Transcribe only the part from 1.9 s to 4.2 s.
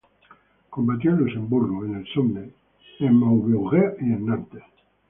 el Somme, en Maubeuge y